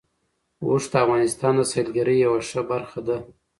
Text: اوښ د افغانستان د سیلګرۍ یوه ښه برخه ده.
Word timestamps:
اوښ 0.67 0.83
د 0.91 0.93
افغانستان 1.03 1.53
د 1.57 1.61
سیلګرۍ 1.71 2.17
یوه 2.25 2.39
ښه 2.49 2.61
برخه 2.71 2.99
ده. 3.07 3.17